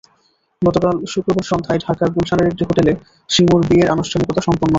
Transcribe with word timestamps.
গতকাল 0.61 0.95
শুক্রবার 1.13 1.45
সন্ধ্যায় 1.51 1.81
ঢাকার 1.85 2.09
গুলশানের 2.15 2.49
একটি 2.51 2.63
হোটেলে 2.69 2.93
শিমুর 3.29 3.61
বিয়ের 3.69 3.91
আনুষ্ঠানিকতা 3.91 4.41
সম্পন্ন 4.41 4.61
হয়। 4.61 4.69